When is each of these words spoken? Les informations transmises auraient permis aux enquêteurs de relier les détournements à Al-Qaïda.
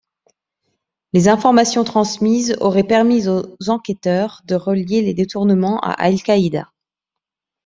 Les 1.13 1.27
informations 1.27 1.83
transmises 1.83 2.57
auraient 2.59 2.81
permis 2.87 3.27
aux 3.29 3.69
enquêteurs 3.69 4.41
de 4.45 4.55
relier 4.55 5.03
les 5.03 5.13
détournements 5.13 5.79
à 5.79 5.91
Al-Qaïda. 5.91 6.71